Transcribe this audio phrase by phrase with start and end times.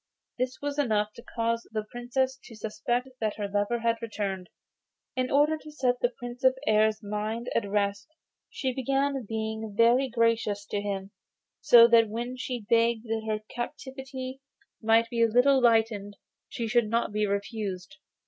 [0.39, 4.49] This was enough to cause the Princess to suspect that her lover had returned.
[5.15, 8.07] In order to set the Prince of the Air's mind at rest
[8.49, 11.11] she began by being very gracious to him,
[11.59, 14.41] so that when she begged that her captivity
[14.81, 16.17] might be a little lightened
[16.49, 17.97] she should not be refused.